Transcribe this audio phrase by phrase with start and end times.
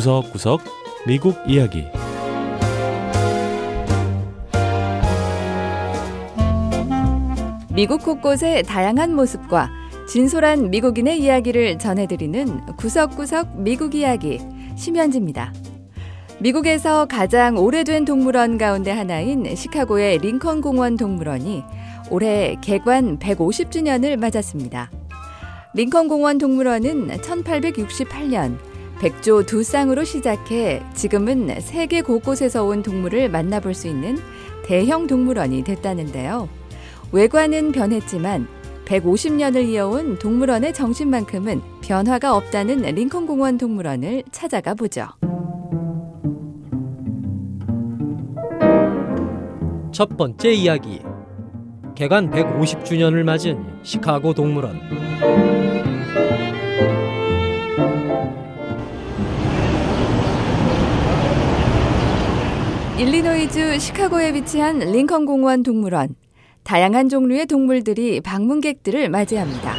[0.00, 0.62] 구석구석
[1.06, 1.84] 미국 이야기
[7.74, 9.68] 미국 곳곳의 다양한 모습과
[10.08, 14.40] 진솔한 미국인의 이야기를 전해드리는 구석구석 미국 이야기
[14.74, 15.52] 심현지입니다.
[16.38, 21.62] 미국에서 가장 오래된 동물원 가운데 하나인 시카고의 링컨 공원 동물원이
[22.10, 24.90] 올해 개관 150주년을 맞았습니다.
[25.74, 28.69] 링컨 공원 동물원은 1868년
[29.00, 34.18] 백조 두 쌍으로 시작해 지금은 세계 곳곳에서 온 동물을 만나볼 수 있는
[34.62, 36.50] 대형 동물원이 됐다는데요.
[37.10, 38.46] 외관은 변했지만
[38.84, 45.06] 150년을 이어온 동물원의 정신만큼은 변화가 없다는 링컨 공원 동물원을 찾아가 보죠.
[49.92, 51.00] 첫 번째 이야기.
[51.94, 55.59] 개관 150주년을 맞은 시카고 동물원.
[63.00, 66.16] 일리노이주 시카고에 위치한 링컨 공원 동물원.
[66.64, 69.74] 다양한 종류의 동물들이 방문객들을 맞이합니다.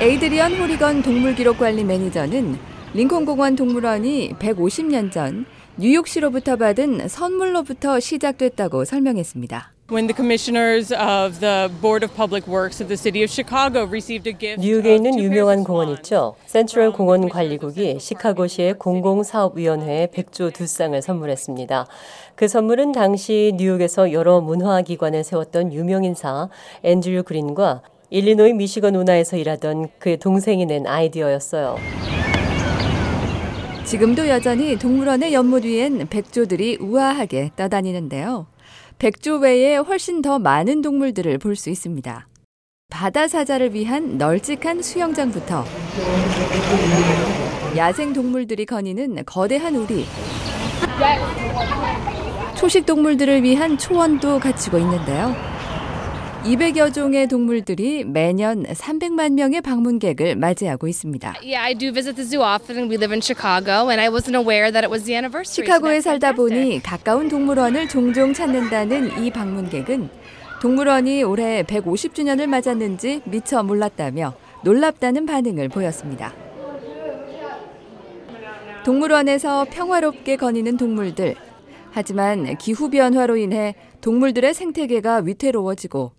[0.00, 2.58] 에이드리언 호리건 동물기록관리 매니저는
[2.94, 5.46] 링컨 공원 동물원이 150년 전
[5.76, 9.73] 뉴욕시로부터 받은 선물로부터 시작됐다고 설명했습니다.
[9.94, 14.28] When the commissioners of the Board of Public Works of the City of Chicago received
[14.28, 16.34] a gift 뉴욕에 있는 유명한 공원 있죠.
[16.46, 21.86] 센트럴 공원 관리국이 시카고시의 공공사업위원회에 백조 두 쌍을 선물했습니다.
[22.34, 26.48] 그 선물은 당시 뉴욕에서 여러 문화기관을 세웠던 유명인사
[26.82, 31.76] 앤드류 그린과 일리노이 미시건 운하에서 일하던 그의 동생이 낸 아이디어였어요.
[33.84, 38.46] 지금도 여전히 동물원의 연못 위엔 백조들이 우아하게 떠다니는데요.
[38.98, 42.26] 백조 외에 훨씬 더 많은 동물들을 볼 수 있습니다.
[42.90, 45.64] 바다 사자를 위한 널찍한 수영장부터
[47.76, 50.04] 야생 동물들이 거니는 거대한 우리,
[52.56, 55.34] 초식 동물들을 위한 초원도 갖추고 있는데요.
[56.44, 61.36] 200여 종의 동물들이 매년 300만 명의 방문객을 맞이하고 있습니다.
[65.42, 66.32] 시카고에 살다.
[66.32, 70.10] 보니 가까운 동물원을 종종 찾는다는 이 방문객은
[70.60, 74.34] 동물원이 올해 150주년을 맞았는지 미처 몰랐다며
[74.64, 76.34] 놀랍다는 반응을 보였습니다.
[78.84, 81.36] 동물원에서 평화롭게 거니는 동물들.
[81.90, 86.12] 하지만 기후변화로 인해 동물들의 생태계가 위태로워지고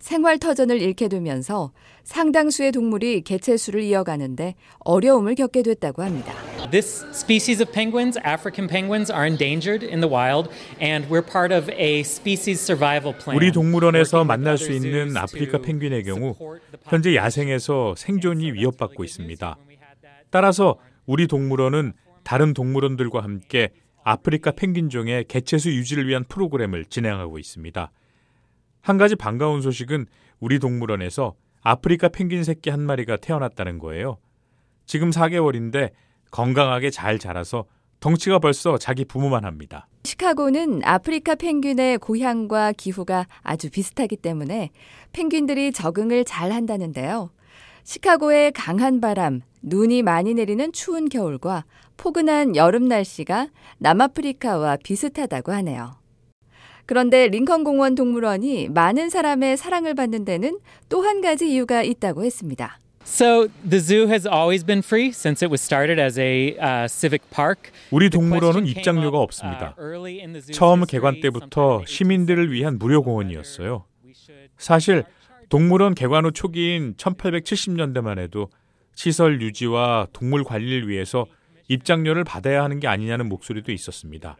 [0.00, 1.72] 생활터전을 잃게 되면서
[2.04, 6.32] 상당수의 동물이 개체수를 이어가는데 어려움을 겪게 됐다고 합니다.
[6.70, 10.50] This species of penguins, African penguins, are endangered in the wild,
[10.80, 13.36] and we're part of a species survival plan.
[13.36, 16.34] 우리 동물원에서 만날 수 있는 아프리카 펭귄의 경우
[16.84, 17.14] 현재.
[17.14, 19.56] 야생에서 생존이 위협받고 있습니다.
[20.30, 23.70] 따라서 우리 동물원은 다른 동물원들과 함께
[24.04, 27.90] 아프리카 펭귄종의 개체수 유지를 위한 프로그램을 진행하고 있습니다.
[28.80, 30.06] 한 가지 반가운 소식은
[30.38, 34.18] 우리 동물원에서 아프리카 펭귄 새끼 한 마리가 태어났다는 거예요.
[34.86, 35.90] 지금 4개월인데
[36.30, 37.66] 건강하게 잘 자라서
[38.00, 39.86] 덩치가 벌써 자기 부모만 합니다.
[40.04, 44.70] 시카고는 아프리카 펭귄의 고향과 기후가 아주 비슷하기 때문에
[45.12, 47.30] 펭귄들이 적응을 잘 한다는데요.
[47.84, 51.64] 시카고의 강한 바람, 눈이 많이 내리는 추운 겨울과
[51.98, 53.48] 포근한 여름 날씨가
[53.78, 55.99] 남아프리카와 비슷하다고 하네요.
[56.86, 60.58] 그런데 링컨 공원 동물원이 많은 사람의 사랑을 받는 데는
[60.88, 62.78] 또 한 가지 이유가 있다고 했습니다.
[63.04, 67.22] So the zoo has always been free since it was started as a uh, civic
[67.34, 67.72] park.
[67.90, 69.74] 우리 동물원은 입장료가 없습니다.
[69.78, 73.84] uh, early in the zoo's 처음 개관 때부터 시민들을 1870s, 위한 무료 공원이었어요.
[74.04, 75.04] we should 사실
[75.48, 78.50] 동물원 개관 후 초기인 1870년대만 해도
[78.94, 81.26] 시설 유지와 동물 관리를 위해서
[81.68, 84.36] 입장료를 받아야 하는 게 아니냐는 목소리도 있었습니다.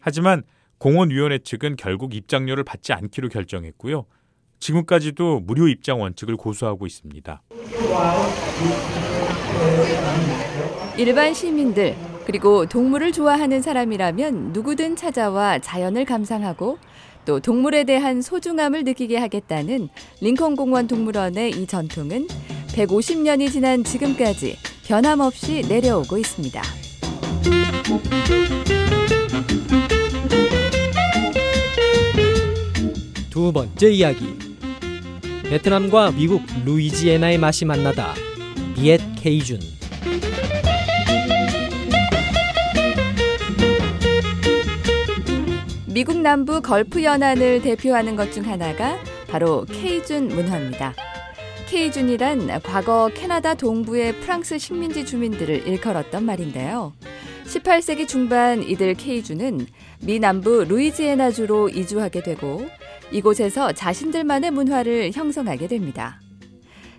[0.00, 0.42] 하지만
[0.82, 4.04] 공원위원회 측은 결국 입장료를 받지 않기로 결정했고요.
[4.58, 7.40] 지금까지도 무료 입장 원칙을 고수하고 있습니다.
[10.96, 11.94] 일반 시민들
[12.26, 16.78] 그리고 동물을 좋아하는 사람이라면 누구든 찾아와 자연을 감상하고
[17.26, 19.88] 또 동물에 대한 소중함을 느끼게 하겠다는
[20.20, 22.26] 링컨 공원 동물원의 이 전통은
[22.74, 24.56] 150년이 지난 지금까지
[24.88, 26.60] 변함없이 내려오고 있습니다.
[33.32, 34.36] 두 번째 이야기.
[35.44, 38.12] 베트남과 미국 루이지애나의 맛이 만나다.
[38.74, 39.58] Viet Cajun.
[45.86, 48.98] 미국 남부 걸프 연안을 대표하는 것 중 하나가
[49.28, 50.92] 바로 케이준 문화입니다.
[51.68, 56.92] 케이준이란 과거 캐나다 동부의 프랑스 식민지 주민들을 일컬었던 말인데요.
[57.46, 59.66] 18세기 중반 이들 케이준은
[60.02, 62.66] 미 남부 루이지애나주로 이주하게 되고
[63.12, 66.20] 이곳에서 자신들만의 문화를 형성하게 됩니다.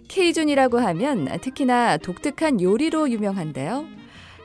[0.07, 3.87] 케이준이라고 하면 특히나 독특한 요리로 유명한데요.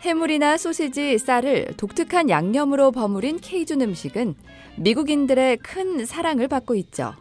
[0.03, 4.35] 해물이나 소시지, 쌀을 독특한 양념으로 버무린 케이준 음식은
[4.79, 7.15] 미국인들의 큰 사랑을 받고 있죠.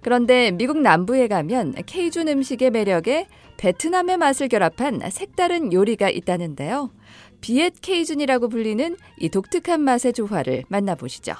[0.00, 3.26] 그런데 미국 남부에 가면 케이준 음식의 매력에
[3.58, 6.90] 베트남의 맛을 결합한 색다른 요리가 있다는데요.
[7.42, 11.34] 비엣 케이준이라고 불리는 이 독특한 맛의 조화를 만나보시죠.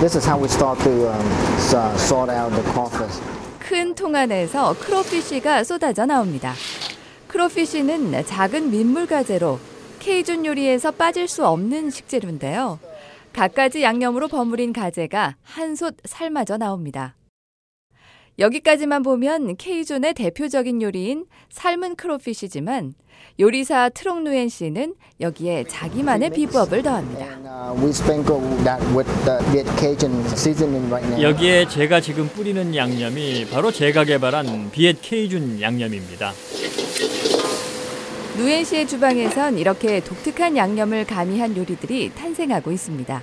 [0.00, 3.20] This is how we start to um, sort out the crawfish.
[3.60, 6.52] 큰통 안에서 크로피쉬가 쏟아져 나옵니다.
[7.28, 9.58] 크로피쉬는 작은 민물 가재로
[10.00, 12.78] 케이준 요리에서 빠질 수 없는 식재료인데요.
[13.32, 17.14] 갖가지 양념으로 버무린 가재가 한 솥 삶아져 나옵니다.
[18.38, 22.94] 여기까지만 보면 케이존의 대표적인 요리인 삶은 크로피시지만
[23.38, 27.72] 요리사 트롱 누엔 씨는 여기에 자기만의 비법을 더합니다.
[31.20, 36.32] 여기에 제가 지금 뿌리는 양념이 바로 제가 개발한 비엣 케이준 양념입니다.
[38.38, 43.22] 누엔 씨의 주방에선 이렇게 독특한 양념을 가미한 요리들이 탄생하고 있습니다.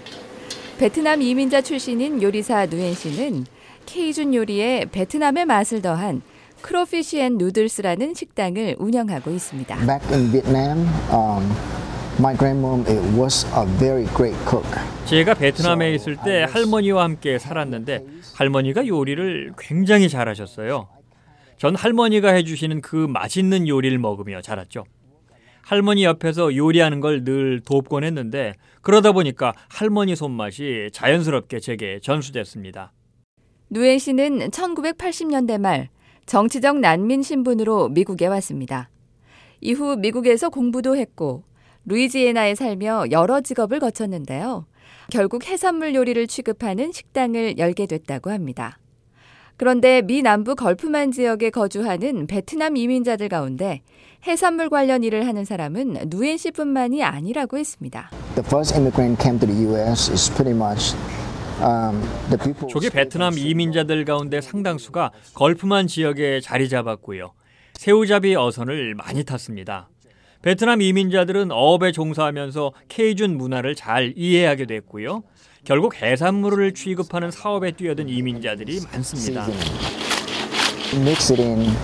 [0.77, 3.45] 베트남 이민자 출신인 요리사 누엔 씨는
[3.93, 6.21] 케이준 요리에 베트남의 맛을 더한
[6.61, 9.75] Crawfish and Noodles라는 식당을 운영하고 있습니다.
[9.87, 11.51] Back in Vietnam, um,
[12.19, 12.85] my grandmom
[13.19, 14.67] was a very great cook.
[15.05, 18.05] 제가 베트남에 있을 때 할머니와 함께 살았는데
[18.35, 20.87] 할머니가 요리를 굉장히 잘하셨어요.
[21.57, 24.85] 전 할머니가 해주시는 그 맛있는 요리를 먹으며 자랐죠.
[25.63, 32.91] 할머니 옆에서 요리하는 걸 늘 돕곤 했는데 그러다 보니까 할머니 손맛이 자연스럽게 제게 전수됐습니다.
[33.71, 35.89] 누엔 씨는 1980년대 말
[36.25, 38.89] 정치적 난민 신분으로 미국에 왔습니다.
[39.61, 41.43] 이후 미국에서 공부도 했고
[41.85, 44.65] 루이지애나에 살며 여러 직업을 거쳤는데요.
[45.11, 48.79] 결국 해산물 요리를 취급하는 식당을 열게 됐다고 합니다.
[49.57, 53.81] 그런데 미 남부 걸프만 지역에 거주하는 베트남 이민자들 가운데
[54.25, 58.09] 해산물 관련 일을 하는 사람은 누엔 씨뿐만이 아니라고 했습니다.
[58.35, 60.11] The first immigrant came to the U.S.
[60.11, 60.95] is pretty much
[62.69, 67.33] 조기 베트남 이민자들 가운데 상당수가 걸프만 지역에 자리 잡았고요.
[67.73, 69.89] 새우잡이 어선을 많이 탔습니다.
[70.41, 75.23] 베트남 이민자들은 어업에 종사하면서 케이준 문화를 잘 이해하게 됐고요.
[75.65, 79.45] 결국 해산물을 취급하는 사업에 뛰어든 이민자들이 많습니다.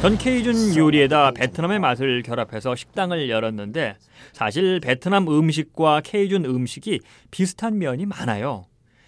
[0.02, 3.98] 전 케이준 요리에다 베트남의 맛을 결합해서 식당을 열었는데
[4.34, 8.66] 사실 베트남 음식과 케이준 음식이 비슷한 면이 많아요.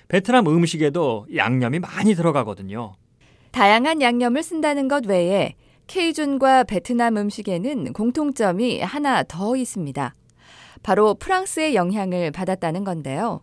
[0.07, 2.95] 베트남 음식에도 양념이 많이 들어가거든요.
[3.51, 5.55] 다양한 양념을 쓴다는 것 외에
[5.87, 10.15] 케이준과 베트남 음식에는 공통점이 하나 더 있습니다.
[10.83, 13.41] 바로 프랑스의 영향을 받았다는 건데요.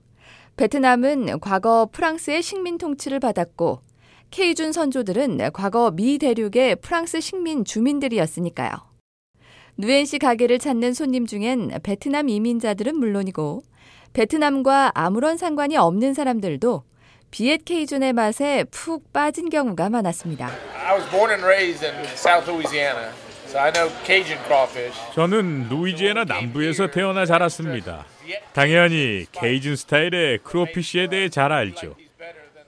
[0.57, 3.81] 베트남은 과거 프랑스의 식민 통치를 받았고
[4.31, 8.71] 케이준 선조들은 과거 미 대륙의 프랑스 식민 주민들이었으니까요.
[9.77, 13.63] 누엔시 가게를 찾는 손님 중엔 베트남 이민자들은 물론이고
[14.15, 16.85] 베트남과 아무런 상관이 없는 사람들도
[17.33, 20.51] 비엣 케이준의 맛에 푹 빠진 경우가 많았습니다.
[20.87, 23.11] I was born and raised in South Louisiana.
[23.47, 24.97] So I know Cajun crawfish.
[25.15, 28.07] 저는 루이지애나 남부에서 태어나 자랐습니다.
[28.53, 31.97] 당연히 케이준 스타일의 크로피쉬에 대해 잘 알죠.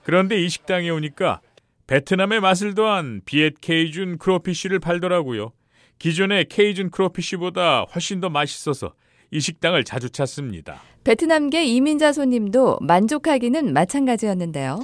[0.02, 1.40] 그런데 이 식당에 오니까
[1.86, 5.52] 베트남의 맛을 더한 비엣 케이준 크로피쉬를 팔더라고요.
[6.00, 8.94] 기존의 케이준 크로피쉬보다 훨씬 더 맛있어서
[9.30, 10.82] 이 식당을 자주 찾습니다.
[11.06, 14.80] 베트남계 이민자 손님도 만족하기는 마찬가지였는데요.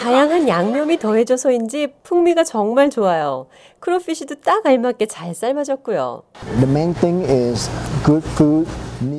[0.00, 3.48] 다양한 양념이 더해져서인지 풍미가 정말 좋아요.
[3.80, 6.22] 크로피시도 딱 알맞게 잘 삶아졌고요.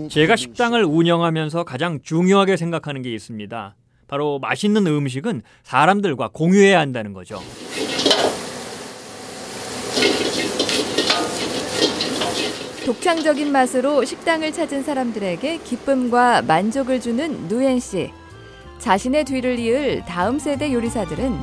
[0.09, 3.75] 제가 식당을 운영하면서 가장 중요하게 생각하는 게 있습니다.
[4.07, 7.41] 바로 맛있는 음식은 사람들과 공유해야 한다는 거죠.
[12.89, 18.11] 독창적인 맛으로 식당을 찾은 사람들에게 기쁨과 만족을 주는 누엔 씨.
[18.79, 21.37] 자신의 뒤를 이을 다음 세대 요리사들은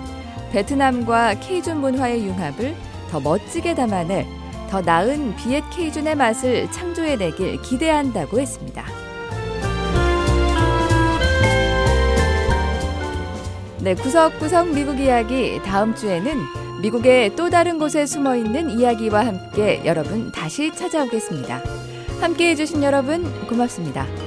[0.50, 2.74] 베트남과 케이준 문화의 융합을
[3.12, 4.26] 더 멋지게 담아낼
[4.68, 8.84] 더 나은 비엣 케이준의 맛을 창조해내길 기대한다고 했습니다.
[13.78, 20.30] 네, 구석구석 미국 이야기 다음 주에는 미국의 또 다른 곳에 숨어 있는 이야기와 함께 여러분
[20.30, 21.62] 다시 찾아오겠습니다.
[22.20, 24.25] 함께 해주신 여러분 고맙습니다.